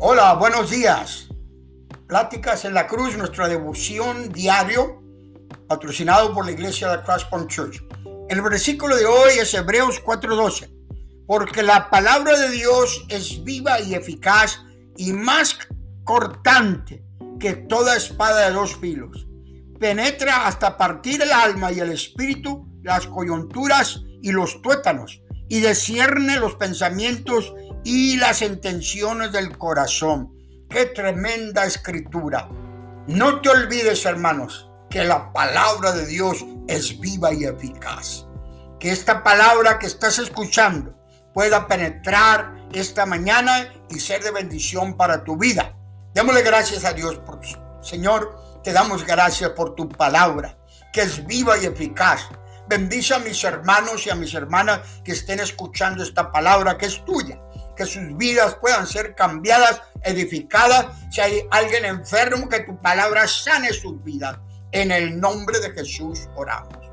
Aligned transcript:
Hola, 0.00 0.34
buenos 0.34 0.70
días. 0.70 1.26
Pláticas 2.06 2.64
en 2.64 2.72
la 2.72 2.86
Cruz, 2.86 3.16
nuestra 3.16 3.48
devoción 3.48 4.28
diario, 4.28 5.02
patrocinado 5.66 6.32
por 6.32 6.44
la 6.44 6.52
iglesia 6.52 6.92
de 6.92 7.02
Crosspoint 7.02 7.50
Church. 7.50 7.82
El 8.28 8.40
versículo 8.42 8.94
de 8.94 9.06
hoy 9.06 9.32
es 9.40 9.52
Hebreos 9.54 10.00
4:12, 10.04 10.70
porque 11.26 11.64
la 11.64 11.90
palabra 11.90 12.38
de 12.38 12.48
Dios 12.50 13.06
es 13.08 13.42
viva 13.42 13.80
y 13.80 13.96
eficaz 13.96 14.60
y 14.96 15.12
más 15.12 15.58
cortante 16.04 17.02
que 17.40 17.54
toda 17.54 17.96
espada 17.96 18.46
de 18.46 18.54
dos 18.54 18.76
filos. 18.76 19.26
Penetra 19.80 20.46
hasta 20.46 20.76
partir 20.76 21.22
el 21.22 21.32
alma 21.32 21.72
y 21.72 21.80
el 21.80 21.90
espíritu, 21.90 22.68
las 22.84 23.08
coyunturas 23.08 24.00
y 24.22 24.30
los 24.30 24.62
tuétanos, 24.62 25.20
y 25.48 25.58
descierne 25.58 26.36
los 26.36 26.54
pensamientos 26.54 27.52
y 27.84 28.16
las 28.16 28.42
intenciones 28.42 29.32
del 29.32 29.56
corazón. 29.56 30.34
Qué 30.68 30.86
tremenda 30.86 31.64
escritura. 31.64 32.48
No 33.06 33.40
te 33.40 33.48
olvides, 33.48 34.04
hermanos, 34.04 34.70
que 34.90 35.04
la 35.04 35.32
palabra 35.32 35.92
de 35.92 36.06
Dios 36.06 36.44
es 36.66 36.98
viva 37.00 37.32
y 37.32 37.44
eficaz. 37.44 38.26
Que 38.78 38.90
esta 38.90 39.22
palabra 39.22 39.78
que 39.78 39.86
estás 39.86 40.18
escuchando 40.18 40.94
pueda 41.32 41.66
penetrar 41.66 42.68
esta 42.72 43.06
mañana 43.06 43.72
y 43.88 43.98
ser 43.98 44.22
de 44.22 44.30
bendición 44.30 44.96
para 44.96 45.24
tu 45.24 45.36
vida. 45.36 45.74
Démosle 46.14 46.42
gracias 46.42 46.84
a 46.84 46.92
Dios 46.92 47.18
por 47.18 47.40
Señor, 47.80 48.60
te 48.62 48.72
damos 48.72 49.06
gracias 49.06 49.50
por 49.50 49.74
tu 49.74 49.88
palabra, 49.88 50.58
que 50.92 51.02
es 51.02 51.24
viva 51.26 51.56
y 51.56 51.64
eficaz. 51.64 52.28
Bendice 52.68 53.14
a 53.14 53.18
mis 53.18 53.42
hermanos 53.44 54.06
y 54.06 54.10
a 54.10 54.14
mis 54.14 54.34
hermanas 54.34 54.80
que 55.02 55.12
estén 55.12 55.40
escuchando 55.40 56.02
esta 56.02 56.30
palabra 56.30 56.76
que 56.76 56.86
es 56.86 57.02
tuya 57.04 57.40
que 57.78 57.86
sus 57.86 58.16
vidas 58.16 58.56
puedan 58.56 58.86
ser 58.86 59.14
cambiadas, 59.14 59.80
edificadas. 60.02 60.86
Si 61.10 61.20
hay 61.20 61.42
alguien 61.50 61.84
enfermo, 61.84 62.48
que 62.48 62.60
tu 62.60 62.76
palabra 62.82 63.26
sane 63.28 63.72
sus 63.72 64.02
vidas. 64.02 64.36
En 64.72 64.90
el 64.90 65.18
nombre 65.18 65.60
de 65.60 65.70
Jesús 65.70 66.28
oramos. 66.34 66.87